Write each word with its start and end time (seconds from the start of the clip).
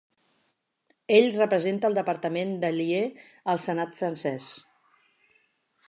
Ell 1.17 1.27
representa 1.35 1.91
el 1.91 1.99
departament 1.99 2.55
d'Allier 2.65 3.05
al 3.55 3.63
senat 3.67 3.95
francès. 4.01 4.49